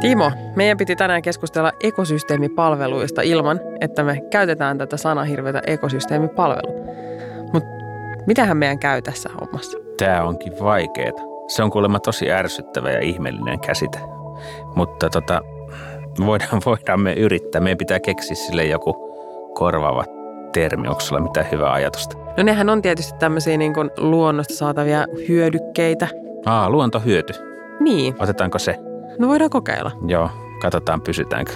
[0.00, 6.84] Timo, meidän piti tänään keskustella ekosysteemipalveluista ilman, että me käytetään tätä sanahirvetä ekosysteemipalvelu.
[7.52, 7.68] Mutta
[8.26, 9.78] mitähän meidän käy tässä hommassa?
[9.98, 11.22] Tämä onkin vaikeeta.
[11.48, 13.98] Se on kuulemma tosi ärsyttävä ja ihmeellinen käsite.
[14.74, 15.40] Mutta tota,
[16.26, 17.60] voidaan, voidaan me yrittää.
[17.60, 18.92] Meidän pitää keksiä sille joku
[19.54, 20.04] korvaava
[20.54, 20.88] termi.
[20.88, 22.16] Onko sulla mitään hyvää ajatusta?
[22.36, 26.08] No nehän on tietysti tämmöisiä niin kuin luonnosta saatavia hyödykkeitä.
[26.46, 27.32] Aa, luontohyöty.
[27.80, 28.76] Niin, Otetaanko se?
[29.18, 29.90] no voidaan kokeilla.
[30.06, 30.30] Joo,
[30.62, 31.52] katsotaan pysytäänkö.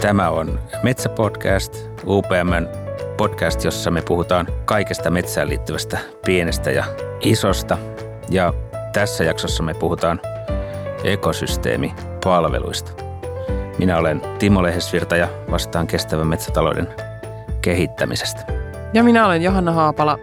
[0.00, 2.68] Tämä on Metsäpodcast, UPMn
[3.16, 6.84] podcast, jossa me puhutaan kaikesta metsään liittyvästä pienestä ja
[7.20, 7.78] isosta.
[8.30, 8.54] Ja
[8.92, 10.20] tässä jaksossa me puhutaan
[11.04, 12.92] ekosysteemipalveluista.
[13.78, 16.88] Minä olen Timo Lehesvirta ja vastaan kestävän metsätalouden
[17.60, 18.42] kehittämisestä.
[18.94, 20.18] Ja minä olen Johanna Haapala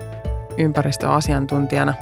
[0.58, 1.94] ympäristöasiantuntijana.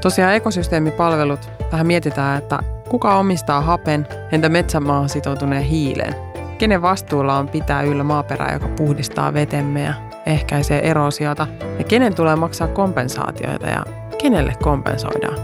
[0.00, 6.29] Tosiaan ekosysteemipalvelut, vähän mietitään, että kuka omistaa hapen, entä metsämaahan sitoutuneen hiileen?
[6.60, 9.94] Kenen vastuulla on pitää yllä maaperää, joka puhdistaa vetemme ja
[10.26, 11.46] ehkäisee erosiota?
[11.78, 13.84] Ja kenen tulee maksaa kompensaatioita ja
[14.18, 15.38] kenelle kompensoidaan?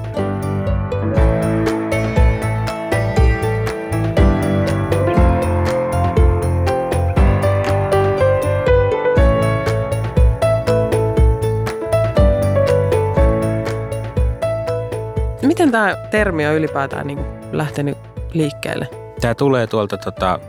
[15.42, 17.18] Miten tämä termi on ylipäätään niin
[17.52, 17.98] lähtenyt
[18.32, 18.88] liikkeelle?
[19.20, 20.40] Tämä tulee tuolta tota,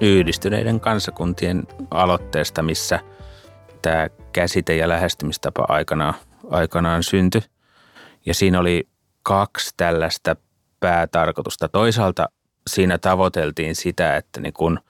[0.00, 3.00] yhdistyneiden kansakuntien aloitteesta, missä
[3.82, 6.14] tämä käsite ja lähestymistapa aikanaan,
[6.50, 7.42] aikanaan syntyi.
[8.26, 8.88] Ja siinä oli
[9.22, 10.36] kaksi tällaista
[10.80, 11.68] päätarkoitusta.
[11.68, 12.28] Toisaalta
[12.66, 14.80] siinä tavoiteltiin sitä, että niin kun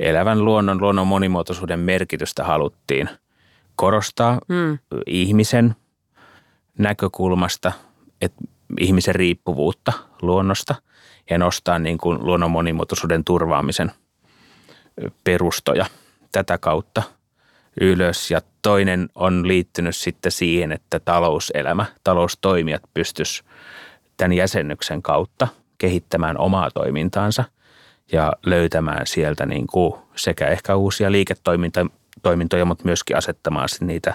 [0.00, 3.08] elävän luonnon, luonnon monimuotoisuuden merkitystä haluttiin
[3.76, 4.78] korostaa Mm.
[5.06, 5.76] ihmisen
[6.78, 7.72] näkökulmasta,
[8.20, 8.44] että
[8.80, 9.92] ihmisen riippuvuutta
[10.22, 10.74] luonnosta
[11.30, 13.92] ja nostaa niin kuin luonnon monimuotoisuuden turvaamisen
[15.24, 15.86] perustoja
[16.32, 17.02] tätä kautta
[17.80, 18.30] ylös.
[18.30, 23.44] Ja toinen on liittynyt sitten siihen, että talouselämä, taloustoimijat pystys
[24.16, 25.48] tämän jäsennyksen kautta
[25.78, 27.44] kehittämään omaa toimintaansa
[28.12, 34.14] ja löytämään sieltä niin kuin sekä ehkä uusia liiketoimintoja, mutta myöskin asettamaan niitä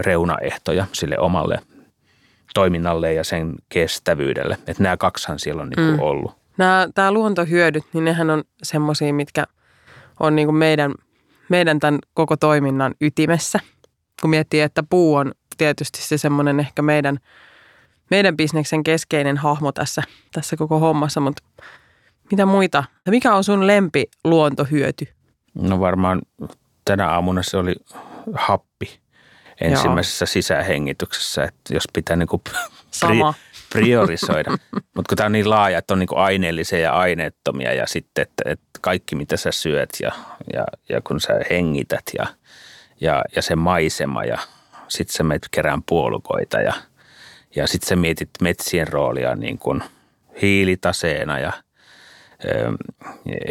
[0.00, 1.58] reunaehtoja sille omalle
[2.54, 4.58] toiminnalle ja sen kestävyydelle.
[4.66, 6.02] Että nämä kaksihan siellä on niin kuin Mm.
[6.02, 6.32] ollut.
[6.58, 9.44] Nämä, tämä luontohyödyt, niin nehän on semmoisia, mitkä
[10.22, 10.94] on niin kuin meidän,
[11.48, 13.60] meidän tämän koko toiminnan ytimessä.
[14.20, 17.18] Kun miettii, että puu on tietysti se semmoinen ehkä meidän,
[18.10, 21.42] meidän bisneksen keskeinen hahmo tässä, tässä koko hommassa, mutta
[22.30, 22.84] mitä muita?
[23.08, 25.08] Mikä on sun lempi luontohyöty?
[25.54, 26.22] No varmaan
[26.84, 27.74] tänä aamuna se oli
[28.34, 29.00] happi
[29.60, 32.42] ensimmäisessä sisähengityksessä, että jos pitää niin kuin
[32.90, 33.34] Sama.
[33.72, 34.50] Priorisoida.
[34.94, 38.42] Mutta kun tämä on niin laaja, että on niin aineellisia ja aineettomia ja sitten, että,
[38.46, 40.12] että kaikki mitä sä syöt ja,
[40.52, 42.26] ja, ja kun sä hengität ja,
[43.00, 44.38] ja, ja se maisema ja
[44.88, 46.72] sitten sä menet kerään puolukoita ja,
[47.56, 49.82] ja sitten sä mietit metsien roolia niin kuin
[50.42, 51.52] hiilitaseena ja
[52.44, 52.72] ö,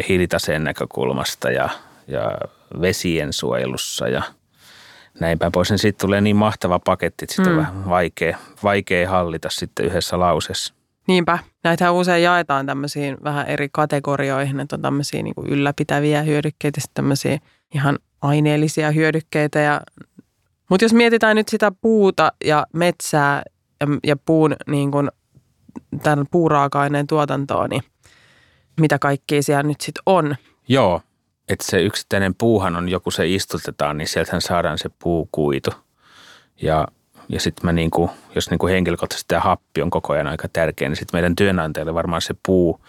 [0.08, 1.68] hiilitaseen näkökulmasta ja,
[2.08, 2.32] ja
[2.80, 4.22] vesien suojelussa ja
[5.20, 5.70] näin päin pois.
[5.70, 7.60] Niin siitä tulee niin mahtava paketti, että sitä on Mm.
[7.60, 10.74] vähän vaikea, vaikea hallita sitten yhdessä lauseessa.
[11.08, 11.38] Niinpä.
[11.64, 16.94] Näitähän usein jaetaan tämmöisiin vähän eri kategorioihin, että on tämmöisiä niin kuin ylläpitäviä hyödykkeitä, sitten
[17.04, 17.38] tämmöisiä
[17.74, 19.58] ihan aineellisia hyödykkeitä.
[19.58, 19.80] Ja...
[20.70, 23.42] Mutta jos mietitään nyt sitä puuta ja metsää
[23.80, 25.10] ja, ja puun niin kuin,
[26.02, 27.82] tämän puuraaka-aineen tuotantoa, niin
[28.80, 30.36] mitä kaikkea siellä nyt sitten on.
[30.68, 31.00] Joo,
[31.48, 35.70] että se yksittäinen puuhan on joku se istutetaan, niin sieltähän saadaan se puukuitu.
[36.62, 36.86] Ja,
[37.28, 40.96] ja sitten mä niinku, jos niinku henkilökohtaisesti tämä happi on koko ajan aika tärkeä, niin
[40.96, 42.80] sitten meidän työnantajalle varmaan se puu,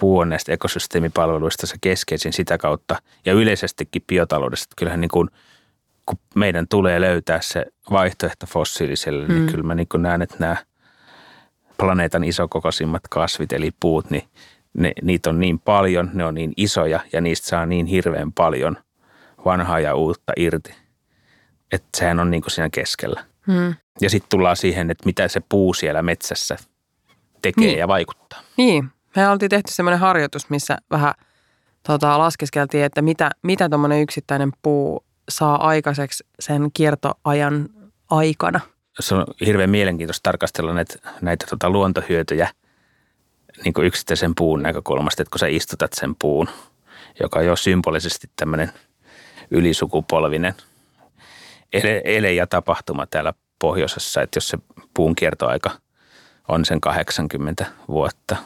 [0.00, 2.96] puu on näistä ekosysteemipalveluista se keskeisin sitä kautta.
[3.24, 5.26] Ja yleisestikin biotaloudesta, että kyllähän niinku,
[6.06, 9.34] kun meidän tulee löytää se vaihtoehto fossiiliselle, mm.
[9.34, 9.50] niin Mm.
[9.50, 10.56] kyllä mä niinku näen, että nämä
[11.78, 14.28] planeetan isokokoisimmat kasvit eli puut, niin
[14.74, 18.76] ne, niitä on niin paljon, ne on niin isoja ja niistä saa niin hirveän paljon
[19.44, 20.74] vanhaa ja uutta irti.
[21.72, 23.24] Että sehän on niin kuin siinä keskellä.
[23.46, 23.74] Hmm.
[24.00, 26.56] Ja sitten tullaan siihen, että mitä se puu siellä metsässä
[27.42, 27.78] tekee Niin.
[27.78, 28.40] ja vaikuttaa.
[28.56, 31.14] Niin, me oltiin tehty semmoinen harjoitus, missä vähän
[31.86, 37.68] tota, laskeskeltiin, että mitä, mitä tuommoinen yksittäinen puu saa aikaiseksi sen kiertoajan
[38.10, 38.60] aikana.
[39.00, 42.48] se on hirveän mielenkiintoista tarkastella näitä, näitä tota luontohyötyjä
[43.64, 46.48] niin kuin yksittäisen puun näkökulmasta, että kun sä istutat sen puun,
[47.20, 48.72] joka on jo symbolisesti tämmöinen
[49.50, 50.54] ylisukupolvinen
[51.72, 54.58] ele, ele ja tapahtuma täällä pohjoisessa, että jos se
[54.94, 55.70] puun kiertoaika
[56.48, 58.36] on sen 80 vuotta,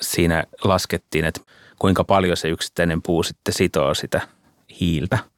[0.00, 1.40] siinä laskettiin, että
[1.78, 4.20] kuinka paljon se yksittäinen puu sitten sitoo sitä
[4.80, 5.18] hiiltä–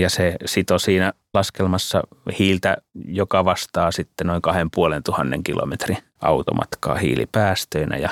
[0.00, 2.02] ja se sito siinä laskelmassa
[2.38, 8.10] hiiltä, joka vastaa sitten noin kahden puolen tuhannen kilometrin automatkaa hiilipäästöinä ja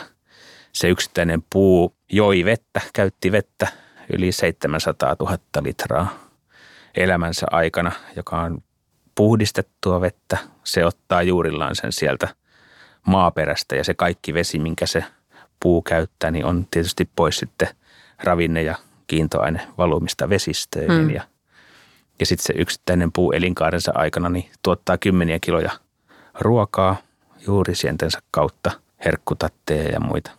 [0.72, 3.68] se yksittäinen puu joi vettä, käytti vettä
[4.12, 6.28] yli 700 000 litraa
[6.96, 8.58] elämänsä aikana, joka on
[9.14, 10.38] puhdistettua vettä.
[10.64, 12.28] Se ottaa juurillaan sen sieltä
[13.06, 15.04] maaperästä ja se kaikki vesi, minkä se
[15.62, 17.68] puu käyttää, niin on tietysti pois sitten
[18.24, 18.74] ravinne- ja
[19.06, 21.10] kiintoaine valumista vesistöihin mm.
[21.10, 21.22] ja–
[22.20, 25.70] ja sitten se yksittäinen puu elinkaarensa aikana niin tuottaa kymmeniä kiloja
[26.40, 26.96] ruokaa
[27.46, 28.70] juurisientensä kautta,
[29.04, 30.30] herkkutatteja ja muita.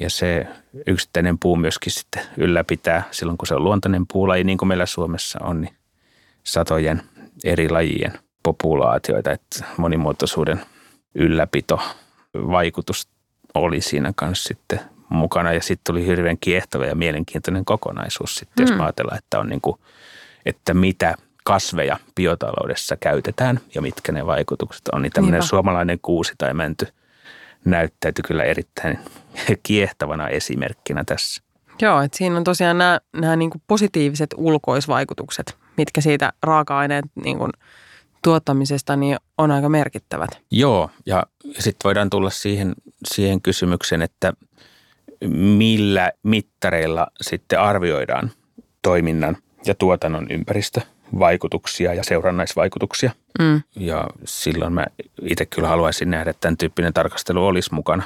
[0.00, 0.46] Ja se
[0.86, 5.38] yksittäinen puu myöskin sitten ylläpitää, silloin kun se on luontainen puulaji, niin kuin meillä Suomessa
[5.42, 5.74] on, niin
[6.44, 7.02] satojen
[7.44, 8.12] eri lajien
[8.42, 10.60] populaatioita, että monimuotoisuuden
[11.14, 11.80] ylläpito,
[12.34, 13.08] vaikutus
[13.54, 15.52] oli siinä kanssa sitten mukana.
[15.52, 18.72] Ja sitten tuli hirveän kiehtova ja mielenkiintoinen kokonaisuus sitten, mm.
[18.72, 19.76] jos ajatellaan, että on niin kuin–
[20.46, 25.02] että mitä kasveja biotaloudessa käytetään ja mitkä ne vaikutukset on.
[25.02, 25.48] Niin tämmöinen Niinpä.
[25.48, 26.86] suomalainen kuusi tai mänty
[27.64, 28.98] näyttäytyi kyllä erittäin
[29.62, 31.42] kiehtovana esimerkkinä tässä.
[31.82, 37.38] Joo, että siinä on tosiaan nämä, nämä niin kuin positiiviset ulkoisvaikutukset, mitkä siitä raaka-aineen niin
[37.38, 37.52] kuin
[38.24, 40.30] tuottamisesta niin on aika merkittävät.
[40.50, 41.22] Joo, ja
[41.58, 42.74] sitten voidaan tulla siihen,
[43.06, 44.32] siihen kysymykseen, että
[45.30, 48.30] millä mittareilla sitten arvioidaan
[48.82, 53.10] toiminnan ja tuotannon ympäristövaikutuksia ja seurannaisvaikutuksia.
[53.38, 53.62] Mm.
[53.76, 54.86] Ja silloin mä
[55.22, 58.02] itse kyllä haluaisin nähdä, että tämän tyyppinen tarkastelu olisi mukana,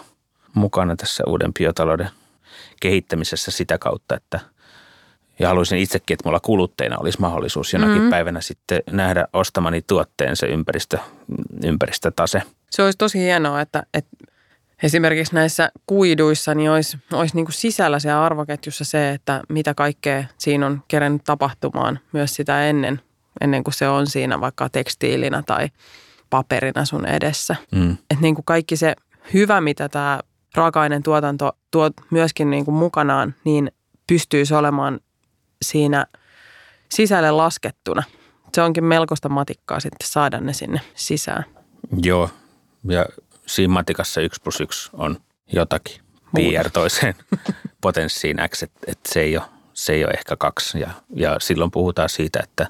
[0.54, 2.10] mukana tässä uuden biotalouden
[2.80, 4.40] kehittämisessä sitä kautta, että
[5.38, 8.10] ja haluaisin itsekin, että mulla kuluttajana olisi mahdollisuus jonakin mm-hmm.
[8.10, 10.98] päivänä sitten nähdä ostamani tuotteen se ympäristö,
[11.64, 12.42] ympäristötase.
[12.70, 14.16] Se olisi tosi hienoa, että, että
[14.82, 20.24] esimerkiksi näissä kuiduissa niin olisi, olisi niin kuin sisällä siellä arvoketjussa se, että mitä kaikkea
[20.38, 23.00] siinä on kerennyt tapahtumaan myös sitä ennen,
[23.40, 25.68] ennen kuin se on siinä vaikka tekstiilinä tai
[26.30, 27.56] paperina sun edessä.
[27.72, 27.92] Mm.
[27.92, 28.96] Että niin kuin kaikki se
[29.34, 30.20] hyvä, mitä tämä
[30.54, 33.70] raaka-aineen tuotanto tuo myöskin niin kuin mukanaan, niin
[34.06, 35.00] pystyisi olemaan
[35.62, 36.06] siinä
[36.88, 38.02] sisälle laskettuna.
[38.54, 41.44] Se onkin melkoista matikkaa sitten saada ne sinne sisään.
[42.02, 42.30] Joo,
[42.88, 43.06] ja
[43.46, 45.20] siinä matikassa 1 plus 1 on
[45.52, 46.02] jotakin
[46.34, 47.14] PR toiseen
[47.80, 50.80] potenssiin X, että, että se, ei ole, se ei ole ehkä kaksi.
[50.80, 52.66] Ja, ja silloin puhutaan siitä, että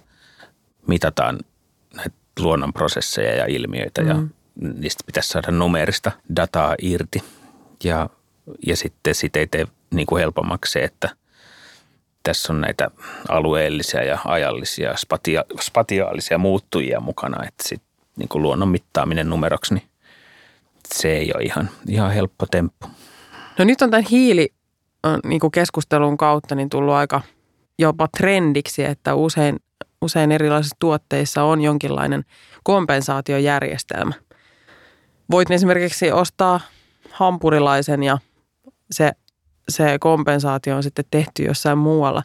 [0.86, 1.38] mitataan
[1.96, 4.08] näitä luonnon prosesseja ja ilmiöitä mm.
[4.08, 4.16] ja
[4.54, 7.22] niistä pitäisi saada numerista dataa irti.
[7.84, 8.08] Ja,
[8.66, 11.08] ja sitten sitä ei tee niin kuin helpommaksi se, että
[12.22, 12.90] tässä on näitä
[13.28, 17.82] alueellisia ja ajallisia spatia- spatiaalisia muuttujia mukana, että sit
[18.16, 19.88] niin kuin luonnon mittaaminen numeroksi, niin
[20.94, 22.86] se ei ole ihan, ihan helppo temppu.
[23.58, 24.48] No nyt on tämän hiili
[25.24, 27.20] niin kuin keskustelun kautta niin tullut aika
[27.78, 29.56] jopa trendiksi, että usein,
[30.02, 32.24] usein erilaisissa tuotteissa on jonkinlainen
[32.62, 34.14] kompensaatiojärjestelmä.
[35.30, 36.60] Voit esimerkiksi ostaa
[37.10, 38.18] hampurilaisen ja
[38.90, 39.12] se,
[39.68, 42.22] se kompensaatio on sitten tehty jossain muualla.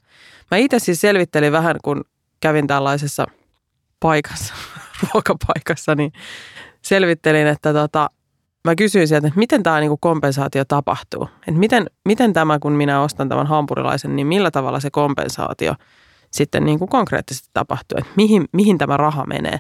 [0.51, 2.03] Mä itse siis selvittelin vähän, kun
[2.39, 3.25] kävin tällaisessa
[3.99, 4.53] paikassa,
[5.13, 6.11] ruokapaikassa, niin
[6.81, 8.09] selvittelin, että tota,
[8.65, 11.23] mä kysyin sieltä, että miten tämä niinku kompensaatio tapahtuu.
[11.47, 15.73] Että miten, miten tämä, kun minä ostan tämän hampurilaisen, niin millä tavalla se kompensaatio
[16.31, 17.97] sitten niinku konkreettisesti tapahtuu.
[17.97, 19.57] Että mihin, mihin tämä raha menee.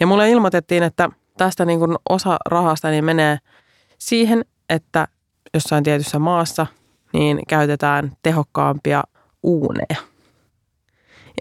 [0.00, 3.38] Ja mulle ilmoitettiin, että tästä niinku osa rahasta niin menee
[3.98, 5.08] siihen, että
[5.54, 6.66] jossain tietyssä maassa
[7.12, 9.04] niin käytetään tehokkaampia
[9.42, 10.15] uuneja.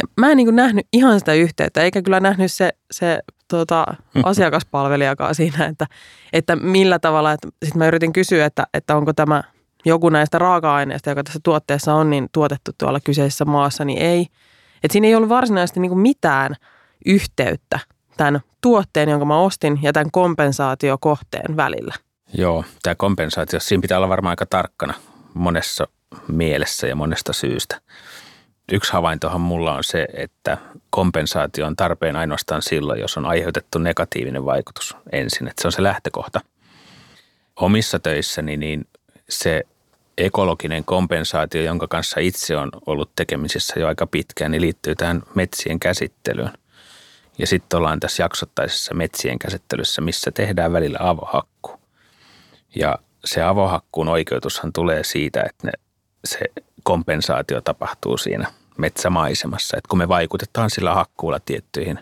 [0.02, 3.86] Ja mä en niin nähnyt ihan sitä yhteyttä, eikä kyllä nähnyt se, se tuota,
[4.24, 5.88] asiakaspalvelijakaan siinä, että,
[6.34, 7.32] että millä tavalla.
[7.32, 9.44] Sitten mä yritin kysyä, että, että onko tämä
[9.86, 14.28] joku näistä raaka-aineista, joka tässä tuotteessa on, niin tuotettu tuolla kyseisessä maassa, niin ei.
[14.84, 16.56] Että siinä ei ollut varsinaisesti niin mitään
[17.06, 17.80] yhteyttä
[18.18, 21.94] tämän tuotteen, jonka mä ostin, ja tämän kompensaatiokohteen välillä.
[22.34, 24.94] Joo, tämä kompensaatio, siinä pitää olla varmaan aika tarkkana
[25.34, 25.88] monessa
[26.28, 27.82] mielessä ja monesta syystä.
[28.72, 30.58] Yksi havaintohan mulla on se, että
[30.90, 35.48] kompensaatio on tarpeen ainoastaan silloin, jos on aiheutettu negatiivinen vaikutus ensin.
[35.48, 36.42] Että se on se lähtökohta.
[37.56, 38.88] Omissa töissäni niin
[39.30, 39.64] se
[40.18, 45.80] ekologinen kompensaatio, jonka kanssa itse on ollut tekemisissä jo aika pitkään, niin liittyy tähän metsien
[45.80, 46.52] käsittelyyn.
[47.38, 51.80] Ja sitten ollaan tässä jaksottaisessa metsien käsittelyssä, missä tehdään välillä avohakku.
[52.76, 55.72] Ja se avohakkuun oikeutushan tulee siitä, että ne,
[56.26, 56.40] se
[56.86, 59.78] kompensaatio tapahtuu siinä metsämaisemassa.
[59.78, 62.00] Että kun me vaikutetaan sillä hakkuulla tiettyihin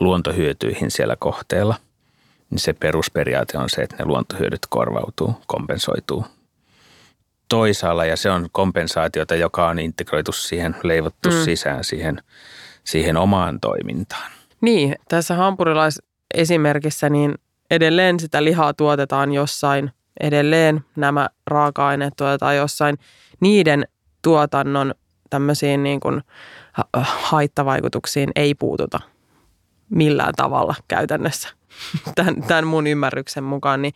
[0.00, 1.74] luontohyötyihin siellä kohteella,
[2.50, 6.24] niin se perusperiaate on se, että ne luontohyödyt korvautuu, kompensoituu
[7.48, 11.44] toisaalla ja se on kompensaatiota, joka on integroitu siihen, leivottu mm.
[11.44, 12.22] sisään siihen,
[12.84, 14.30] siihen omaan toimintaan.
[14.60, 17.34] Niin, tässä hampurilaisesimerkissä niin
[17.70, 22.98] edelleen sitä lihaa tuotetaan jossain, edelleen nämä raaka-aineet tuotetaan jossain.
[23.40, 23.88] Niiden
[24.22, 24.94] tuotannon
[25.30, 26.22] tämmöisiin niin kuin
[27.02, 29.00] haittavaikutuksiin ei puututa
[29.90, 31.48] millään tavalla käytännössä.
[32.14, 33.94] Tämän, tämän mun ymmärryksen mukaan, niin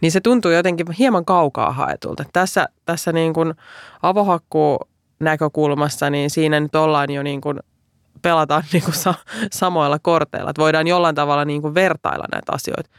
[0.00, 2.24] niin se tuntuu jotenkin hieman kaukaa haetulta.
[2.32, 3.54] Tässä, tässä niin kuin
[4.02, 4.78] avohakkuu
[5.20, 7.60] näkökulmassa, niin siinä nyt ollaan jo niin kuin
[8.22, 9.14] pelataan niin kuin sa-
[9.52, 10.50] samoilla korteilla.
[10.50, 12.90] Että voidaan jollain tavalla niin kuin vertailla näitä asioita.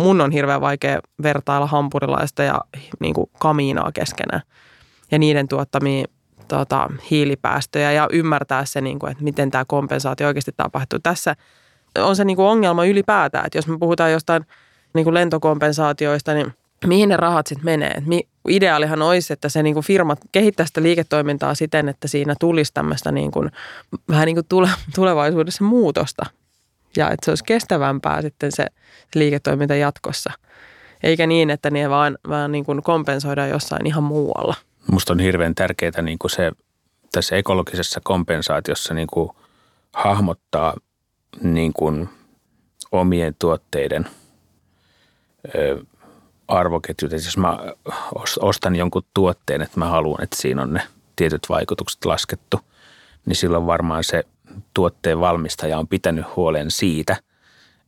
[0.00, 2.60] Mun on hirveän vaikea vertailla hampurilaista ja
[3.00, 4.42] niin kuin kamiinaa keskenään
[5.12, 6.04] ja niiden tuottamia
[6.48, 10.98] tota, hiilipäästöjä ja ymmärtää se, niin kuin, että miten tämä kompensaatio oikeasti tapahtuu.
[11.02, 11.36] Tässä
[11.98, 14.46] on se niin kuin ongelma ylipäätään, että jos me puhutaan jostain–
[14.94, 16.52] niin kuin lentokompensaatioista, niin
[16.86, 18.02] mihin ne rahat sitten menee?
[18.48, 23.12] Ideaalihan olisi, että se niin kuin firmat kehittää sitä liiketoimintaa siten, että siinä tulisi tämmöistä
[23.12, 23.50] niin kuin,
[24.08, 26.26] vähän niin kuin tule, tulevaisuudessa muutosta
[26.96, 28.66] ja että se olisi kestävämpää sitten se,
[29.12, 30.30] se liiketoiminta jatkossa.
[31.02, 34.54] Eikä niin, että ne vaan, vaan niin kuin kompensoidaan jossain ihan muualla.
[34.90, 36.52] Musta on hirveän tärkeää niin kuin se
[37.12, 39.30] tässä ekologisessa kompensaatiossa niin kuin
[39.92, 40.74] hahmottaa
[41.42, 42.08] niin kuin
[42.92, 44.08] omien tuotteiden–
[46.48, 47.12] arvoketjut.
[47.12, 47.58] Jos mä
[48.40, 50.82] ostan jonkun tuotteen, että mä haluan, että siinä on ne
[51.16, 52.60] tietyt vaikutukset laskettu,
[53.26, 54.24] niin silloin varmaan se
[54.74, 57.16] tuotteen valmistaja on pitänyt huolen siitä,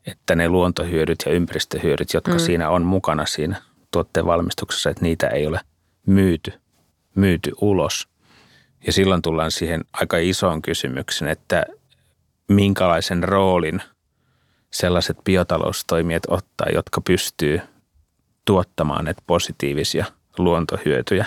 [0.06, 2.38] että ne luontohyödyt ja ympäristöhyödyt, jotka mm.
[2.38, 5.60] siinä on mukana siinä tuotteen valmistuksessa, että niitä ei ole
[6.06, 6.52] myyty,
[7.14, 8.08] myyty ulos.
[8.86, 11.66] Ja silloin tullaan siihen aika isoon kysymykseen, että
[12.48, 13.82] minkälaisen roolin–
[14.74, 17.60] sellaiset biotaloustoimijat ottaa, jotka pystyy
[18.44, 20.04] tuottamaan näitä positiivisia
[20.38, 21.26] luontohyötyjä.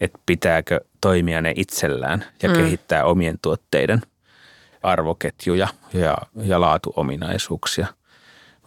[0.00, 2.54] Että pitääkö toimia ne itsellään ja mm.
[2.54, 4.02] kehittää omien tuotteiden
[4.82, 7.86] arvoketjuja ja, ja laatuominaisuuksia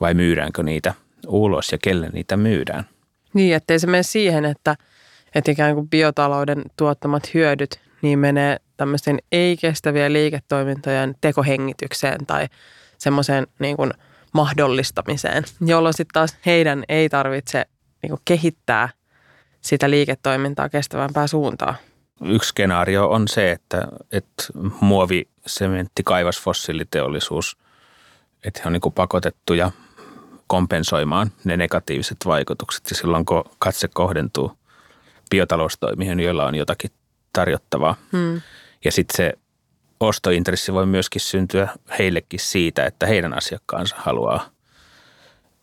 [0.01, 0.93] vai myydäänkö niitä
[1.27, 2.83] ulos ja kelle niitä myydään.
[3.33, 4.75] Niin, ettei se mene siihen, että,
[5.35, 12.47] että ikään kuin biotalouden tuottamat hyödyt niin menee tämmöisten ei-kestäviä liiketoimintojen tekohengitykseen tai–
[13.01, 13.93] semmoiseen niin kuin
[14.33, 17.65] mahdollistamiseen, jolloin sitten taas heidän ei tarvitse
[18.01, 18.89] niin kuin kehittää
[19.61, 21.75] sitä liiketoimintaa kestävämpää suuntaa.
[22.25, 24.43] Yksi skenaario on se, että, että
[24.81, 27.57] muovi, sementti, kaivas, fossiiliteollisuus,
[28.43, 29.71] että he on niin pakotettuja
[30.47, 32.89] kompensoimaan ne negatiiviset vaikutukset.
[32.89, 34.57] Ja silloin kun katse kohdentuu
[35.31, 36.91] biotaloustoimiin, joilla on jotakin
[37.33, 37.95] tarjottavaa.
[38.11, 38.41] Hmm.
[38.85, 39.33] Ja sitten se
[39.99, 41.69] ostointressi voi myöskin syntyä
[41.99, 44.49] heillekin siitä, että heidän asiakkaansa haluaa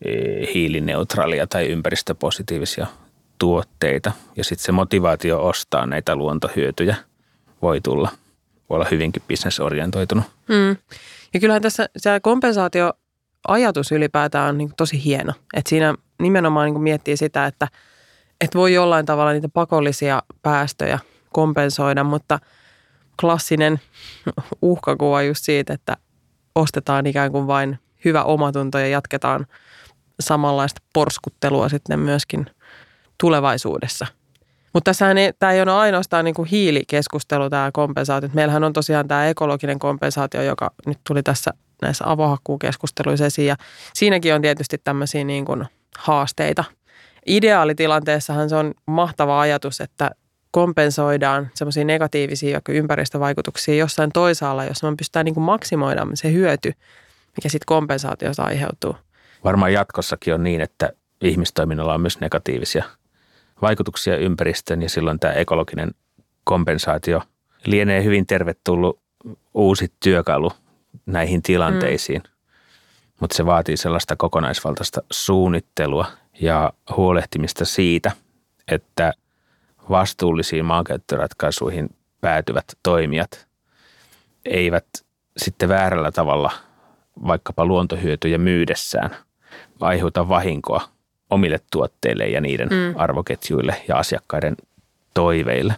[0.05, 0.11] e,
[0.53, 2.87] hiilineutraalia tai ympäristöpositiivisia
[3.39, 4.11] tuotteita.
[4.35, 6.95] Ja sitten se motivaatio ostaa näitä luontohyötyjä
[7.61, 8.09] voi tulla,
[8.69, 10.25] voi olla hyvinkin bisnesorientoitunut.
[10.47, 10.77] Hmm.
[11.33, 15.33] Ja kyllähän tässä se kompensaatioajatus ylipäätään on niin tosi hieno.
[15.53, 17.67] Että siinä nimenomaan niin miettii sitä, että,
[18.41, 20.99] että voi jollain tavalla niitä pakollisia päästöjä
[21.33, 22.39] kompensoida, mutta–
[23.19, 23.79] klassinen
[24.61, 25.97] uhkakuva just siitä, että
[26.55, 29.45] ostetaan ikään kuin vain hyvä omatunto ja jatketaan
[30.19, 32.45] samanlaista porskuttelua sitten myöskin
[33.17, 34.07] tulevaisuudessa.
[34.73, 38.29] Mutta tässähän ei, tämä ei ole ainoastaan niin kuin hiilikeskustelu, tämä kompensaatio.
[38.33, 43.47] Meillähän on tosiaan tämä ekologinen kompensaatio, joka nyt tuli tässä näissä avohakkuukeskusteluissa esiin.
[43.47, 43.55] Ja
[43.93, 45.65] siinäkin on tietysti tämmöisiä niin kuin
[45.97, 46.63] haasteita.
[47.29, 50.11] Ideaalitilanteessahan se on mahtava ajatus, että
[50.51, 56.73] kompensoidaan semmoisia negatiivisia ympäristövaikutuksia jossain toisaalla, jos me pystytään niin maksimoimaan se hyöty,
[57.37, 58.95] mikä sitten kompensaatiosta aiheutuu.
[59.43, 60.89] Varmaan jatkossakin on niin, että
[61.21, 62.83] ihmistoiminnalla on myös negatiivisia
[63.61, 65.91] vaikutuksia ympäristöön ja silloin tämä ekologinen
[66.43, 67.21] kompensaatio
[67.65, 68.99] lienee hyvin tervetullut
[69.53, 70.51] uusi työkalu
[71.05, 72.21] näihin tilanteisiin.
[72.21, 72.38] Mm.
[73.19, 76.05] Mutta se vaatii sellaista kokonaisvaltaista suunnittelua
[76.41, 78.11] ja huolehtimista siitä,
[78.67, 79.13] että–
[79.89, 81.89] vastuullisiin maankäyttöratkaisuihin
[82.21, 83.47] päätyvät toimijat
[84.45, 84.85] eivät
[85.37, 86.51] sitten väärällä tavalla
[87.27, 89.15] vaikkapa luontohyötyjä myydessään
[89.81, 90.81] aiheuta vahinkoa
[91.29, 92.93] omille tuotteille ja niiden mm.
[92.95, 94.55] arvoketjuille ja asiakkaiden
[95.13, 95.75] toiveille.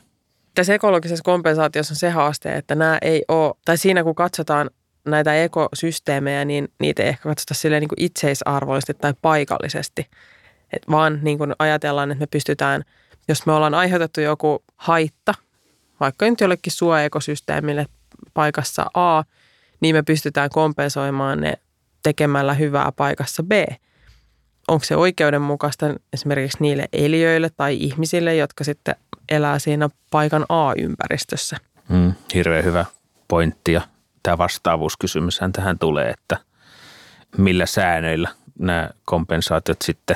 [0.56, 4.70] Tässä ekologisessa kompensaatiossa on se haaste, että nämä ei ole, tai siinä kun katsotaan
[5.06, 10.08] näitä ekosysteemejä, niin niitä ei ehkä katsota silleen niin itseisarvoisesti tai paikallisesti.
[10.74, 12.84] Et vaan niin kuin ajatellaan, että me pystytään,
[13.28, 15.34] jos me ollaan aiheutettu joku haitta,
[16.00, 17.86] vaikka nyt jollekin suoekosysteemille
[18.34, 19.24] paikassa A,
[19.80, 21.54] niin me pystytään kompensoimaan ne
[22.04, 23.52] tekemällä hyvää paikassa B.
[24.68, 28.96] Onko se oikeudenmukaista esimerkiksi niille eliöille tai ihmisille, jotka sitten
[29.30, 31.58] elää siinä paikan A-ympäristössä?
[31.90, 32.86] Mm, hirveän hyvä
[33.28, 33.82] pointti ja
[34.24, 36.38] tämä vastaavuuskysymyshän tähän tulee, että
[37.38, 40.16] millä säännöillä nämä kompensaatiot sitten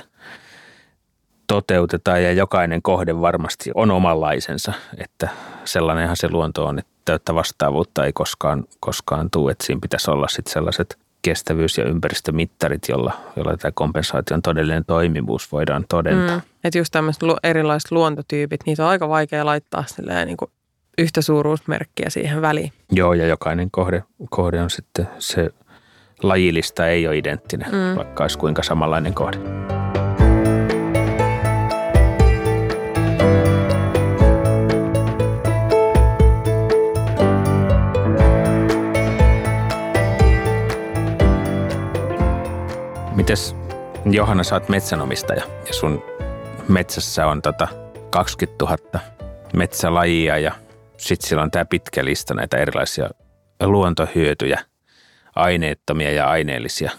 [1.47, 5.29] toteutetaan ja jokainen kohde varmasti on omanlaisensa, että
[5.65, 10.27] sellainenhan se luonto on, että täyttä vastaavuutta ei koskaan, koskaan tule, että siinä pitäisi olla
[10.27, 16.37] sitten sellaiset kestävyys- ja ympäristömittarit, jolla, jolla tämä kompensaation todellinen toimivuus voidaan todentaa.
[16.37, 19.83] Mm, että just tämmöiset erilaiset luontotyypit, niitä on aika vaikea laittaa
[20.25, 20.51] niin kuin
[20.97, 22.73] yhtä suuruusmerkkiä siihen väliin.
[22.91, 25.49] Joo, ja jokainen kohde, kohde on sitten se
[26.23, 27.95] lajilista ei ole identtinen, mm.
[27.95, 29.37] vaikka olisi kuinka samanlainen kohde.
[43.15, 43.55] Mites
[44.05, 46.03] Johanna, sä oot metsänomistaja ja sun
[46.67, 47.67] metsässä on tota
[48.09, 48.77] 20 000
[49.53, 50.64] metsälajia ja
[50.97, 53.09] sitten sillä on tämä pitkä lista näitä erilaisia
[53.63, 54.59] luontohyötyjä,
[55.35, 56.91] aineettomia ja aineellisia.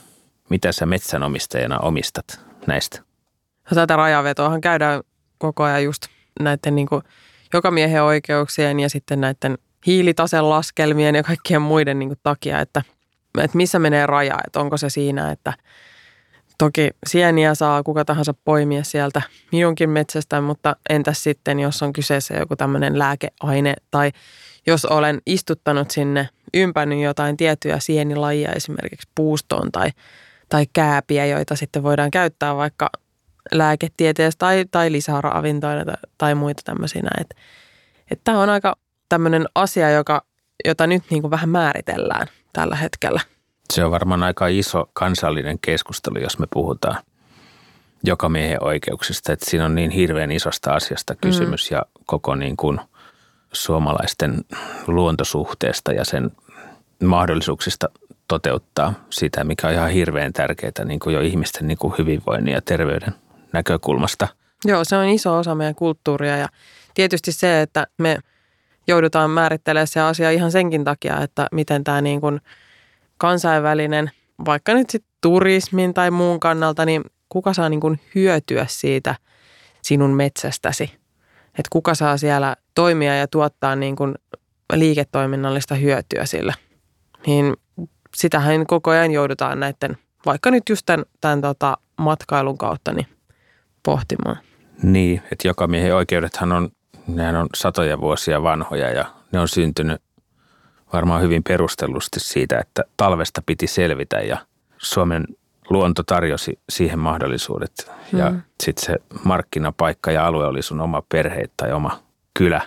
[0.51, 3.01] Mitä sä metsänomistajana omistat näistä?
[3.71, 5.03] No, tätä rajavetoahan käydään
[5.39, 6.07] koko ajan just
[6.41, 7.03] näiden niin kuin
[7.53, 12.83] jokamiehen oikeuksien ja sitten näiden hiilitasen laskelmien ja kaikkien muiden niin kuin takia, että,
[13.39, 15.53] että missä menee raja, että onko se siinä, että
[16.59, 19.23] Toki sieniä saa kuka tahansa poimia sieltä
[19.53, 24.13] minunkin metsästä, mutta entäs sitten, jos on kyseessä joku tämmöinen lääkeaine tai
[24.67, 29.91] jos olen istuttanut sinne ympännyt jotain tiettyjä sienilajia esimerkiksi puustoon tai,
[30.49, 32.91] tai kääpiä, joita sitten voidaan käyttää vaikka
[33.53, 37.03] lääketieteessä tai, tai lisäravintoina tai, tai muita tämmöisiä.
[37.21, 37.37] Että
[38.11, 38.77] et tämä on aika
[39.09, 40.23] tämmöinen asia, joka,
[40.65, 43.21] jota nyt niin kuin vähän määritellään tällä hetkellä–
[43.73, 47.03] se on varmaan aika iso kansallinen keskustelu, jos me puhutaan
[48.05, 49.33] joka miehen oikeuksista.
[49.33, 51.19] Että siinä on niin hirveän isosta asiasta mm.
[51.21, 51.75] kysymys mm.
[51.75, 52.81] ja koko niin kuin
[53.53, 54.45] suomalaisten
[54.87, 56.31] luontosuhteesta ja sen
[57.05, 57.89] mahdollisuuksista
[58.29, 62.63] toteuttaa sitä, mikä on ihan hirveän tärkeää niin kuin jo ihmisten niin kuin hyvinvoinnin ja
[62.63, 63.15] terveyden
[63.53, 64.29] näkökulmasta.
[64.65, 66.49] Joo, se on iso osa meidän kulttuuria ja
[66.95, 68.19] tietysti se, että me
[68.89, 72.41] joudutaan määrittelemään se asia ihan senkin takia, että miten tämä niin kuin–
[73.19, 74.11] kansainvälinen,
[74.47, 79.15] vaikka nyt sitten turismin tai muun kannalta, niin kuka saa niin kuin hyötyä siitä
[79.83, 80.85] sinun metsästäsi?
[81.47, 84.15] Että kuka saa siellä toimia ja tuottaa niin kuin
[84.73, 86.55] liiketoiminnallista hyötyä sillä?
[87.27, 87.57] Niin
[88.17, 93.07] sitähän koko ajan joudutaan näiden, vaikka nyt just tämän, tämän tota matkailun kautta, niin
[93.83, 94.37] pohtimaan.
[94.83, 96.71] Niin, että joka miehen oikeudethan on,
[97.07, 100.03] nehän on satoja vuosia vanhoja ja ne on syntynyt
[100.93, 104.39] varmaan hyvin perustellusti siitä, että talvesta piti selvitä ja
[104.79, 105.25] Suomen
[105.71, 107.91] luonto tarjosi siihen mahdollisuudet.
[108.13, 108.19] Mm.
[108.19, 112.03] Ja sitten se markkinapaikka ja alue oli sun oma perhe tai oma
[112.35, 112.61] kylä.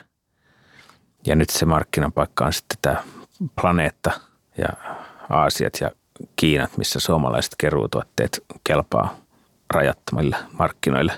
[1.28, 3.04] Ja nyt se markkinapaikka on sitten tämä
[3.62, 4.12] planeetta
[4.58, 4.68] ja
[5.30, 5.92] Aasiat ja
[6.36, 9.18] Kiinat, missä suomalaiset keruutuotteet kelpaa
[9.74, 11.14] rajattomille markkinoille.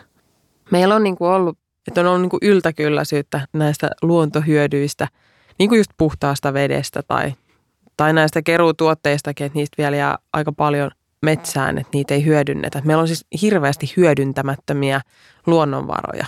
[0.71, 5.07] Meillä on niin kuin ollut, että on ollut niin kuin yltäkylläisyyttä näistä luontohyödyistä–
[5.61, 7.33] niin kuin just puhtaasta vedestä tai,
[7.97, 12.81] tai näistä keruutuotteistakin, että niistä vielä jää aika paljon metsään, että niitä ei hyödynnetä.
[12.85, 15.01] Meillä on siis hirveästi hyödyntämättömiä
[15.47, 16.25] luonnonvaroja.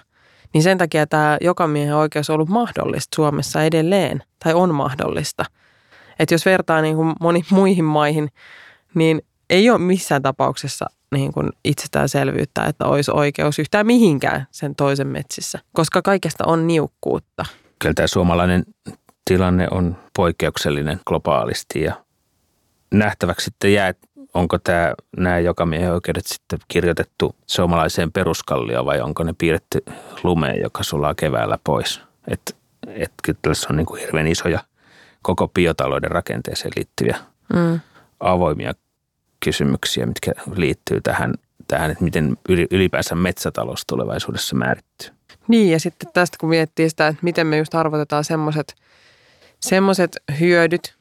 [0.54, 5.46] Niin sen takia tämä jokamiehen oikeus on ollut mahdollista Suomessa edelleen, tai on mahdollista.
[6.20, 8.30] Että jos vertaa niin kuin moniin muihin maihin,
[8.94, 15.08] niin ei ole missään tapauksessa niin kuin itsestäänselvyyttä, että olisi oikeus yhtään mihinkään sen toisen
[15.08, 17.46] metsissä, koska kaikesta on niukkuutta.
[17.80, 18.64] Kyllä tämä suomalainen
[19.26, 22.04] tilanne on poikkeuksellinen globaalisti ja
[22.94, 23.94] nähtäväksi sitten jää,
[24.34, 29.86] onko tämä, nämä jokamiehen oikeudet sitten kirjoitettu suomalaiseen peruskallioon vai onko ne piirretty
[30.24, 32.02] lumeen, joka sulaa keväällä pois.
[32.28, 32.54] Että
[32.88, 34.60] et, kyllä tässä on niin kuin hirveän isoja
[35.22, 37.18] koko biotalouden rakenteeseen liittyviä
[37.54, 37.80] mm.
[38.20, 38.74] avoimia
[39.40, 41.34] kysymyksiä, mitkä liittyy tähän,
[41.68, 42.38] tähän, että miten
[42.72, 45.10] ylipäänsä metsätalous tulevaisuudessa määrittyy.
[45.48, 48.76] Niin ja sitten tästä kun miettii sitä, että miten me just arvotetaan semmoiset–
[49.64, 50.96] semmoiset hyödyt,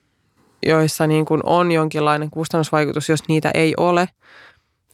[0.67, 4.09] joissa niin kuin on jonkinlainen kustannusvaikutus, jos niitä ei ole,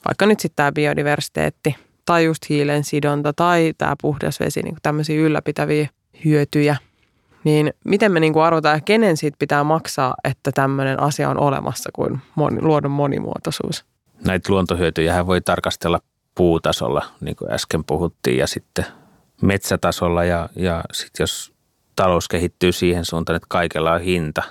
[0.04, 1.76] vaikka nyt sitten tämä biodiversiteetti
[2.06, 5.88] tai just hiilen sidonta tai tämä puhdas vesi, niin tämmöisiä ylläpitäviä
[6.24, 6.76] hyötyjä,
[7.44, 11.38] niin miten me niin kuin arvotaan ja kenen siitä pitää maksaa, että tämmöinen asia on
[11.38, 13.84] olemassa kuin moni, luodon monimuotoisuus?
[14.24, 16.00] Näitä luontohyötyjä voi tarkastella
[16.34, 18.84] puutasolla, niin kuin äsken puhuttiin, ja sitten
[19.42, 21.57] metsätasolla ja, ja sitten jos
[21.98, 24.42] talous kehittyy siihen suuntaan, että kaikella on hinta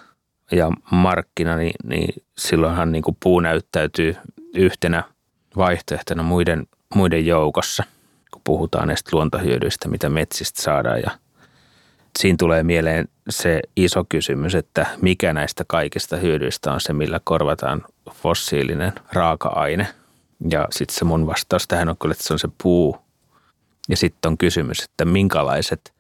[0.52, 4.16] ja markkina, niin, niin silloinhan niin kuin puu näyttäytyy
[4.56, 5.04] yhtenä
[5.58, 7.84] vaihtoehtona muiden, muiden joukossa,
[8.32, 11.00] kun puhutaan näistä luontohyödyistä, mitä metsistä saadaan.
[11.02, 11.12] Ja
[12.20, 17.84] siinä tulee mieleen se iso kysymys, että mikä näistä kaikista hyödyistä on se, millä korvataan
[18.12, 19.88] fossiilinen raaka-aine.
[20.50, 22.98] Ja sitten se mun vastaus tähän on kyllä, että se on se puu.
[23.90, 25.97] Ja sitten on kysymys, että minkälaiset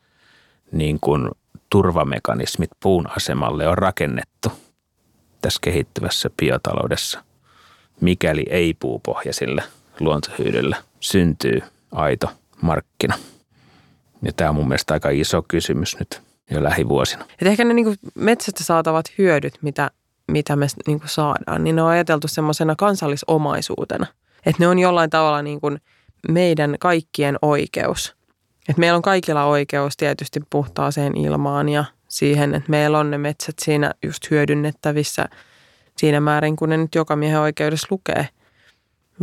[0.72, 1.30] niin kuin
[1.70, 4.52] turvamekanismit puun asemalle on rakennettu
[5.42, 7.24] tässä kehittyvässä biotaloudessa,
[8.02, 9.64] mikäli ei puupohjaisille
[10.00, 12.28] luontohyödylle syntyy aito
[12.62, 13.16] markkina.
[14.22, 17.26] Ja tämä on mun mielestä aika iso kysymys nyt jo lähivuosina.
[17.42, 19.92] Et ehkä ne niin metsästä saatavat hyödyt, mitä,
[20.32, 24.08] mitä me niin saadaan, niin ne on ajateltu semmoisena kansallisomaisuutena.
[24.46, 25.82] Että ne on jollain tavalla niin kuin
[26.30, 28.14] meidän kaikkien oikeus–
[28.70, 33.56] et meillä on kaikilla oikeus tietysti puhtaaseen ilmaan ja siihen, että meillä on ne metsät
[33.62, 35.26] siinä just hyödynnettävissä
[35.98, 38.30] siinä määrin, kun ne nyt joka miehen oikeudessa lukee.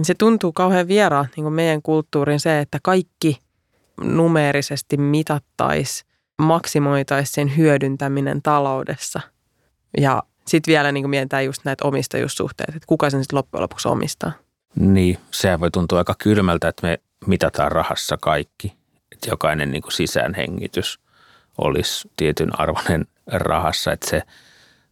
[0.02, 3.38] Se tuntuu kauhean vieraan niin meidän kulttuurin se, että kaikki
[4.00, 6.04] numeerisesti mitattaisi,
[6.38, 9.20] maksimoitaisi sen hyödyntäminen taloudessa.
[9.98, 14.33] Ja sitten vielä niin mietitään just näitä omistajuussuhteita, että kuka sen sitten loppujen lopuksi omistaa.
[14.76, 18.72] Niin, se voi tuntua aika kylmältä, että me mitataan rahassa kaikki
[19.14, 20.98] että jokainen niin kuin sisäänhengitys
[21.59, 24.22] olisi tietyn arvoinen rahassa, että se,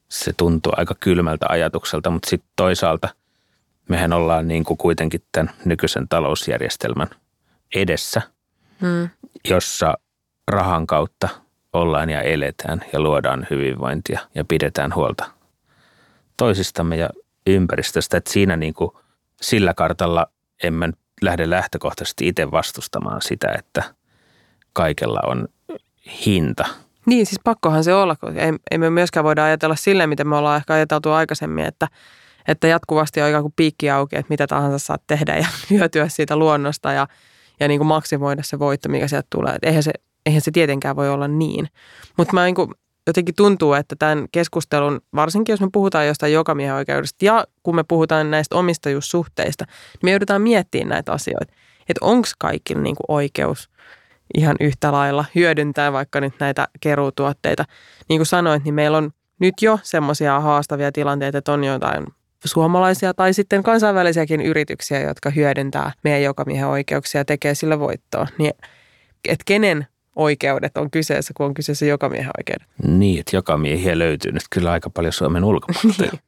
[0.09, 3.09] se tuntuu aika kylmältä ajatukselta, mutta sitten toisaalta
[3.89, 7.09] mehän ollaan niin kuin kuitenkin tämän nykyisen talousjärjestelmän
[7.75, 8.23] edessä,
[8.81, 9.09] hmm.
[9.49, 9.95] jossa
[10.49, 11.29] rahan kautta
[11.73, 15.31] ollaan ja eletään ja luodaan hyvinvointia ja pidetään huolta
[16.37, 17.11] toisistamme ja
[17.47, 18.17] ympäristöstä.
[18.17, 18.91] Että siinä niin kuin
[19.41, 20.27] sillä kartalla
[20.63, 20.91] emme
[21.23, 23.83] lähde lähtökohtaisesti itse vastustamaan sitä, että–
[24.73, 25.49] kaikella on
[26.27, 26.65] hinta.
[27.07, 30.37] Niin, siis pakkohan se olla, kun ei, ei me myöskään voida ajatella silleen, miten me
[30.37, 31.89] ollaan ehkä ajateltu aikaisemmin, että,
[32.49, 36.37] että jatkuvasti on ikään kuin piikki auki, että mitä tahansa saat tehdä ja hyötyä siitä
[36.37, 37.07] luonnosta ja,
[37.61, 39.55] ja niin kuin maksimoida se voitto, mikä sieltä tulee.
[39.55, 39.93] Et eihän, se,
[40.27, 41.69] eihän se tietenkään voi olla niin.
[42.17, 42.71] Mutta mä niin kuin,
[43.07, 47.85] jotenkin tuntuu, että tämän keskustelun, varsinkin jos me puhutaan jostain jokamiehen oikeudesta ja kun me
[47.89, 51.53] puhutaan näistä omistajuussuhteista, niin me joudutaan miettimään näitä asioita.
[51.89, 53.71] Että onko kaikilla niin kuin oikeus
[54.37, 57.64] ihan yhtä lailla hyödyntää vaikka nyt näitä keruutuotteita.
[58.09, 62.07] Niin kuin sanoit, niin meillä on nyt jo semmoisia haastavia tilanteita, että on jotain
[62.45, 68.27] suomalaisia tai sitten kansainvälisiäkin yrityksiä, jotka hyödyntää meidän jokamiehen oikeuksia ja tekee sillä voittoa.
[68.38, 68.53] Niin,
[69.25, 72.68] että kenen oikeudet on kyseessä, kun on kyseessä jokamiehen oikeudet.
[72.99, 76.03] Niin, että jokamiehiä löytyy nyt kyllä aika paljon Suomen ulkopuolelta.
[76.12, 76.21] niin.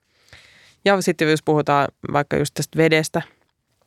[0.85, 3.23] Ja sitten jos puhutaan vaikka just tästä vedestä,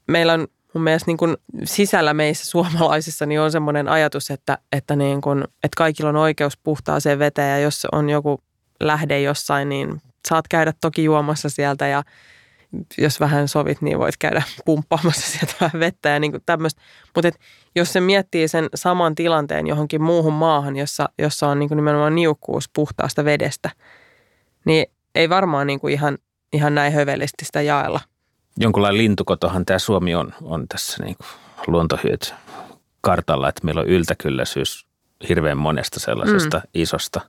[0.08, 4.95] meillä on mun mielestä niin kuin sisällä meissä suomalaisissa niin on semmoinen ajatus, että, että,
[4.95, 8.39] niin kuin, että kaikilla on oikeus puhtaaseen veteen ja jos on joku
[8.79, 12.03] lähde jossain, niin saat käydä toki juomassa sieltä ja
[12.97, 16.81] jos vähän sovit, niin voit käydä pumppaamassa sieltä vähän vettä ja niin kuin tämmöistä.
[17.15, 17.31] Mutta
[17.75, 22.15] jos se miettii sen saman tilanteen johonkin muuhun maahan, jossa, jossa on niin kuin nimenomaan
[22.15, 23.69] niukkuus puhtaasta vedestä,
[24.65, 24.85] niin
[25.15, 26.17] ei varmaan niin kuin ihan,
[26.53, 27.99] ihan näin hövelisti sitä jaella–
[28.58, 31.15] jonkunlainen lintukotohan tämä Suomi on, on tässä niin
[31.67, 32.34] luontohyöty
[33.02, 34.88] kartalla, että meillä on yltäkylläisyys
[35.30, 36.70] hirveän monesta sellaisesta mm.
[36.74, 37.22] isosta,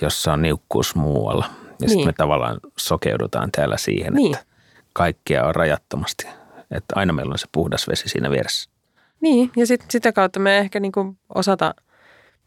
[0.00, 1.44] jossa on niukkuus muualla.
[1.48, 1.90] Ja niin.
[1.90, 4.34] sitten me tavallaan sokeudutaan täällä siihen, niin.
[4.34, 4.46] että
[4.92, 6.26] kaikkea on rajattomasti.
[6.70, 8.70] Että aina meillä on se puhdas vesi siinä vieressä.
[9.20, 11.74] Niin, ja sit, sitä kautta me ehkä niinku osata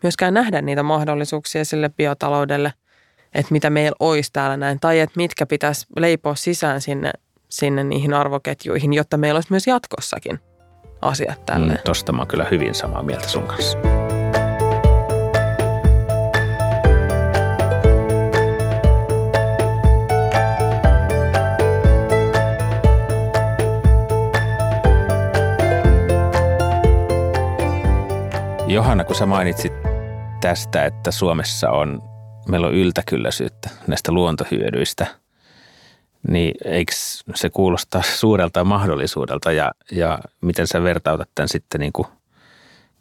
[0.04, 2.74] myöskään nähdä niitä mahdollisuuksia sille biotaloudelle,
[3.34, 7.12] että mitä meillä olisi täällä näin, tai että mitkä pitäisi leipoa sisään sinne
[7.50, 10.40] sinne niihin arvoketjuihin, jotta meillä olisi myös jatkossakin
[11.02, 11.74] asiat tälle.
[11.74, 13.78] Mm, tosta mä oon kyllä hyvin samaa mieltä sun kanssa.
[28.68, 29.74] Johanna, kun sä mainitsit
[30.42, 32.02] tästä, että Suomessa on,
[32.50, 35.08] meillä on yltäkylläisyyttä näistä luontohyödyistä–
[36.28, 36.92] niin eikö
[37.36, 42.08] se kuulostaa suurelta mahdollisuudelta ja, ja miten sä vertautat tämän sitten niin kuin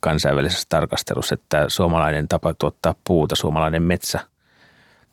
[0.01, 4.21] kansainvälisessä tarkastelussa, että suomalainen tapa tuottaa puuta, suomalainen metsä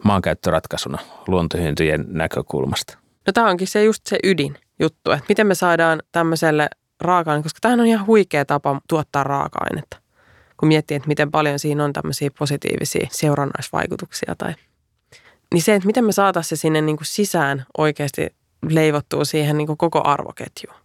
[0.04, 0.98] maankäyttöratkaisuna
[1.28, 2.98] luontohyöntyjen näkökulmasta?
[3.28, 6.70] No tämä onkin se just se ydin juttu, että miten me saadaan tämmöiselle
[7.02, 9.98] raaka koska tämähän on ihan huikea tapa tuottaa raaka-ainetta.
[10.58, 14.54] kun miettii, että miten paljon siinä on tämmöisiä positiivisia seurannaisvaikutuksia tai
[15.54, 18.36] niin se, että miten me saataisiin se sinne niin kuin sisään oikeasti
[18.70, 20.76] leivottua siihen niin kuin koko arvoketjuun.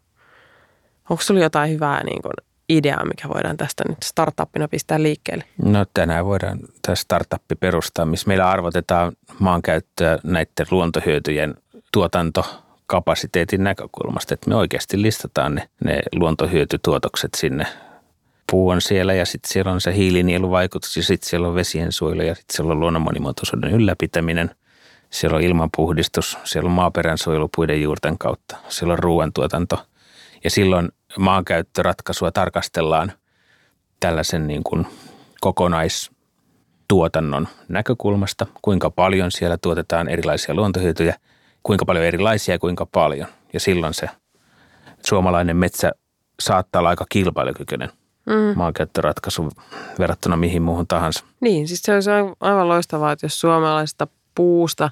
[1.11, 2.33] Onko sulla jotain hyvää niin kuin
[2.69, 5.45] ideaa, mikä voidaan tästä nyt startuppina pistää liikkeelle?
[5.63, 11.55] No tänään voidaan tämä startuppi perustaa, missä meillä arvotetaan maankäyttöä näiden luontohyötyjen
[11.93, 17.67] tuotantokapasiteetin näkökulmasta, että me oikeasti listataan ne, ne luontohyötytuotokset sinne.
[18.51, 22.23] Puu on siellä ja sitten siellä on se hiilinieluvaikutus ja sitten siellä on vesien suojelu
[22.23, 24.51] ja sitten siellä on luonnon monimuotoisuuden ylläpitäminen.
[25.11, 29.83] Siellä on ilmanpuhdistus, siellä on maaperän suojelu puiden juurten kautta, siellä on ruoantuotanto–
[30.47, 33.13] ja silloin maankäyttöratkaisua tarkastellaan
[34.01, 34.87] tällaisen niin kuin
[35.41, 41.17] kokonaistuotannon näkökulmasta, kuinka paljon siellä tuotetaan erilaisia luontohyötyjä,
[41.63, 43.29] kuinka paljon erilaisia ja kuinka paljon.
[43.53, 44.09] Ja silloin se
[45.07, 45.93] suomalainen metsä
[46.41, 47.91] saattaa olla aika kilpailukykyinen
[48.27, 48.53] mm.
[48.57, 49.49] maankäyttöratkaisu
[49.99, 51.25] verrattuna mihin muuhun tahansa.
[51.41, 52.11] Niin, siis se olisi
[52.41, 54.91] aivan loistavaa, että jos suomalaisesta puusta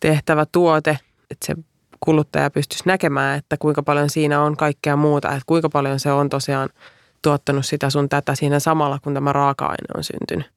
[0.00, 0.98] tehtävä tuote,
[1.30, 1.54] että se
[2.00, 6.28] kuluttaja pystyisi näkemään, että kuinka paljon siinä on kaikkea muuta, että kuinka paljon se on
[6.28, 6.68] tosiaan
[7.22, 10.50] tuottanut sitä sun tätä siinä samalla, kun tämä raaka-aine on syntynyt.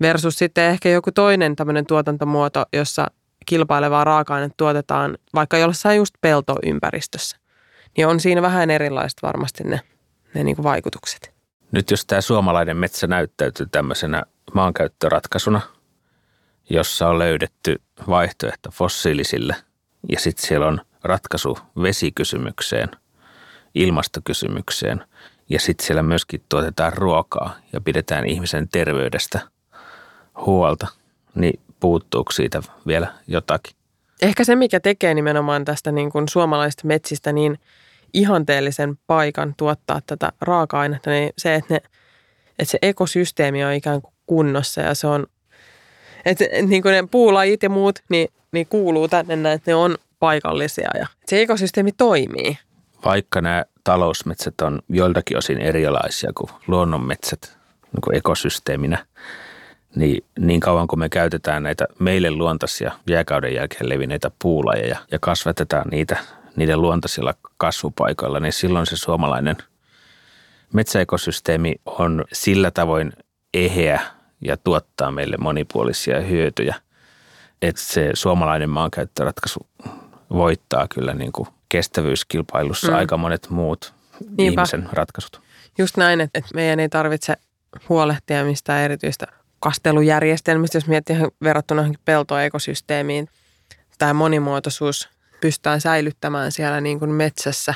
[0.00, 3.06] Versus sitten ehkä joku toinen tämmöinen tuotantomuoto, jossa
[3.46, 7.36] kilpailevaa raaka-ainetta tuotetaan vaikka jossain just peltoympäristössä.
[7.96, 9.80] Niin on siinä vähän erilaiset varmasti ne,
[10.38, 11.34] ne niin kuin vaikutukset.
[11.72, 14.22] Nyt jos tämä suomalainen metsä näyttäytyy tämmöisenä
[14.54, 15.60] maankäyttöratkaisuna,
[16.70, 19.56] jossa on löydetty vaihtoehto fossiilisille–
[20.08, 22.88] ja sitten siellä on ratkaisu vesikysymykseen,
[23.74, 25.04] ilmastokysymykseen
[25.48, 29.40] ja sitten siellä myöskin tuotetaan ruokaa ja pidetään ihmisen terveydestä
[30.46, 30.86] huolta.
[31.34, 33.76] Niin puuttuuko siitä vielä jotakin?
[34.22, 37.58] Ehkä se, mikä tekee nimenomaan tästä niin kuin suomalaisista metsistä niin
[38.12, 41.80] ihanteellisen paikan tuottaa tätä raaka-ainetta, niin se, että, ne,
[42.58, 45.26] että se ekosysteemi on ikään kuin kunnossa ja se on,
[46.24, 50.90] että niin kuin ne puulajit ja muut, niin niin kuuluu tänne että ne on paikallisia
[50.98, 52.58] ja se ekosysteemi toimii.
[53.04, 57.56] Vaikka nämä talousmetsät on joiltakin osin erilaisia kuin luonnonmetsät
[57.92, 59.06] niin kuin ekosysteeminä,
[59.94, 65.88] niin niin kauan kuin me käytetään näitä meille luontaisia jääkauden jälkeen levinneitä puulajeja ja kasvatetaan
[65.90, 66.16] niitä
[66.58, 69.56] niiden luontaisilla kasvupaikoilla, niin silloin se suomalainen
[70.72, 73.12] metsäekosysteemi on sillä tavoin
[73.54, 74.00] eheä
[74.40, 76.74] ja tuottaa meille monipuolisia hyötyjä–
[77.62, 79.66] että se suomalainen maankäyttöratkaisu
[80.30, 82.96] voittaa kyllä niin kuin kestävyyskilpailussa mm.
[82.96, 84.42] aika monet muut Niinpä.
[84.42, 85.40] ihmisen ratkaisut.
[85.78, 87.34] Just näin, että, meidän ei tarvitse
[87.88, 89.26] huolehtia mistään erityistä
[89.60, 93.28] kastelujärjestelmistä, jos miettii verrattuna peltoekosysteemiin.
[93.98, 95.08] Tämä monimuotoisuus
[95.40, 97.74] pystytään säilyttämään siellä niin kuin metsässä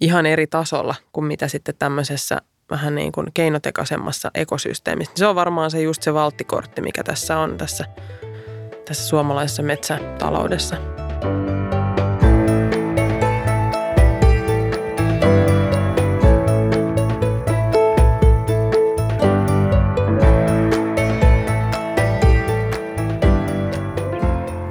[0.00, 2.38] ihan eri tasolla kuin mitä sitten tämmöisessä
[2.70, 5.12] vähän niin kuin keinotekaisemmassa ekosysteemissä.
[5.16, 7.84] Se on varmaan se just se valttikortti, mikä tässä on tässä
[8.84, 11.03] tässä suomalaisessa metsätaloudessa.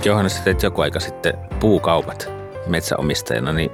[0.06, 2.30] Johannes, teit joku aika sitten puukaupat
[2.68, 3.72] metsäomistajana, niin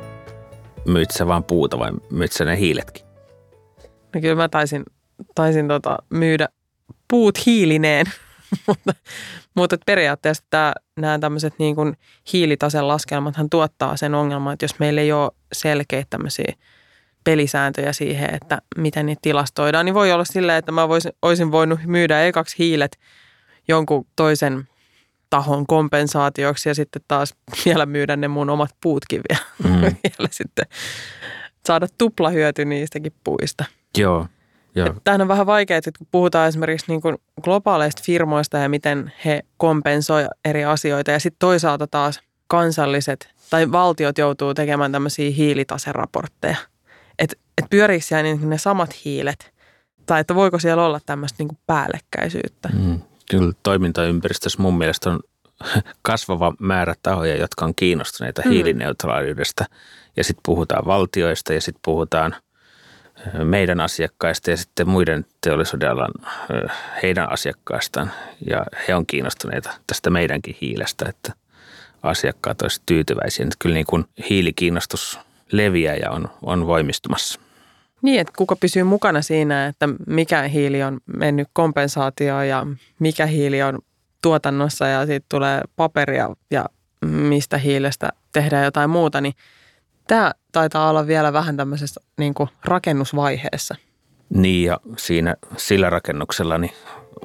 [0.88, 3.06] myyt sä vaan puuta vai myyt sä ne hiiletkin?
[4.16, 4.84] No kyllä mä taisin,
[5.36, 6.50] taisin tota myydä
[7.08, 8.06] puut hiilineen.
[8.68, 8.94] mutta,
[9.56, 11.98] mutta periaatteessa tämä, nämä tämmöiset niin kuin
[12.34, 16.54] hiilitasen laskelmathan tuottaa sen ongelman, että jos meillä ei ole selkeitä tämmöisiä
[17.24, 21.80] pelisääntöjä siihen, että miten niitä tilastoidaan, niin voi olla silleen, että mä voisin, olisin voinut
[21.86, 23.00] myydä ekaksi hiilet
[23.68, 24.68] jonkun toisen
[25.30, 29.82] tahon kompensaatioksi ja sitten taas vielä myydä ne mun omat puutkin vielä, mm.
[29.82, 30.66] vielä sitten
[31.66, 33.66] saada tuplahyöty niistäkin puista.
[34.76, 39.12] Joo, Tämähän on vähän vaikeaa, että kun puhutaan esimerkiksi niin kuin globaaleista firmoista ja miten
[39.26, 46.58] he kompensoivat eri asioita ja sitten toisaalta taas kansalliset tai valtiot joutuu tekemään tämmöisiä hiilitaseraportteja.
[47.20, 49.54] Että et pyöriikö siellä niin ne samat hiilet
[50.06, 52.70] tai että voiko siellä olla tämmöistä niin kuin päällekkäisyyttä?
[52.74, 55.20] Mm, kyllä toimintaympäristössä mun mielestä on
[56.02, 58.52] kasvava määrä tahoja, jotka on kiinnostuneita mm.
[58.52, 59.66] hiilineutraaliudesta.
[60.18, 62.36] Ja sitten puhutaan valtioista ja sitten puhutaan–
[63.44, 66.12] meidän asiakkaista ja sitten muiden teollisuuden alan
[67.04, 68.12] heidän asiakkaistaan.
[68.50, 71.34] Ja he on kiinnostuneita tästä meidänkin hiilestä, että
[72.04, 73.44] asiakkaat olisivat tyytyväisiä.
[73.44, 75.20] Että kyllä niin kuin hiilikiinnostus
[75.52, 77.40] leviää ja on, on voimistumassa.
[78.02, 82.68] Niin, että kuka pysyy mukana siinä, että mikä hiili on mennyt kompensaatioon ja
[83.00, 83.80] mikä hiili on
[84.22, 86.66] tuotannossa ja siitä tulee paperia ja
[87.06, 89.34] mistä hiilestä tehdään jotain muuta, niin
[90.10, 93.76] Tämä taitaa olla vielä vähän tämmöisessä niin kuin rakennusvaiheessa.
[94.30, 96.74] Niin ja siinä sillä rakennuksella, niin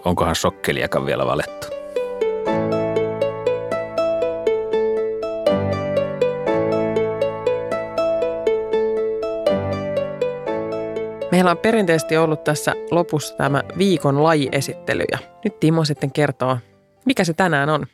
[0.05, 1.84] onkohan sokkeliakaan vielä valettu?
[11.35, 16.59] Meillä on perinteisesti ollut tässä lopussa tämä viikon lajiesittely ja nyt Timo sitten kertoo,
[17.05, 17.87] mikä se tänään on.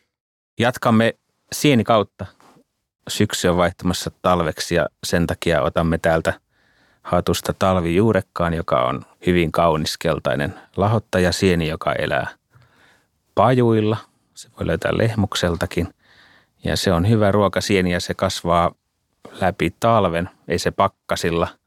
[0.58, 1.14] Jatkamme
[1.52, 2.26] sieni kautta.
[3.08, 6.32] Syksy on vaihtumassa talveksi ja sen takia otamme täältä
[7.02, 12.28] hatusta talvijuurekkaan, joka on hyvin kaunis keltainen lahottaja sieni, joka elää
[13.34, 13.96] pajuilla.
[14.34, 15.94] Se voi löytää lehmukseltakin
[16.64, 18.72] ja se on hyvä ruokasieni ja se kasvaa
[19.40, 20.30] läpi talven.
[20.48, 21.59] Ei se pakkasilla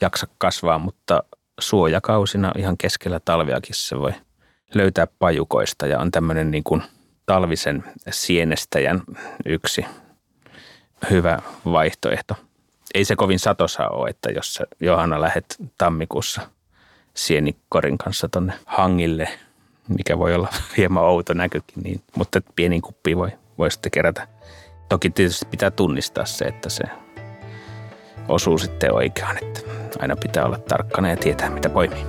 [0.00, 1.22] jaksa kasvaa, mutta
[1.60, 4.12] suojakausina ihan keskellä talviakin se voi
[4.74, 6.82] löytää pajukoista ja on tämmöinen niin kuin
[7.26, 9.02] talvisen sienestäjän
[9.46, 9.86] yksi
[11.10, 12.34] hyvä vaihtoehto.
[12.94, 16.40] Ei se kovin satosa ole, että jos sä Johanna lähet tammikuussa
[17.14, 19.28] sienikorin kanssa tonne hangille,
[19.88, 24.28] mikä voi olla hieman outo näkökin, niin, mutta pieni kuppi voi, voi sitten kerätä.
[24.88, 26.84] Toki tietysti pitää tunnistaa se, että se
[28.28, 29.60] osuu sitten oikeaan, että
[30.00, 32.04] aina pitää olla tarkkana ja tietää mitä poimii.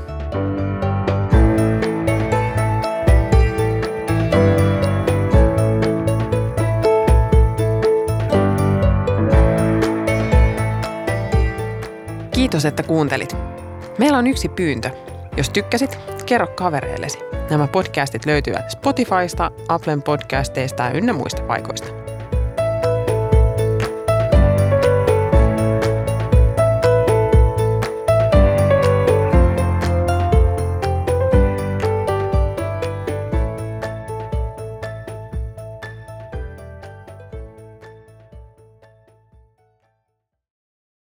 [12.32, 13.38] Kiitos, että kuuntelit.
[13.98, 14.90] Meillä on yksi pyyntö.
[15.38, 17.20] Jos tykkäsit, kerro kavereillesi.
[17.50, 22.05] Nämä podcastit löytyvät Spotifysta, Applen podcasteista ja ynnä muista paikoista.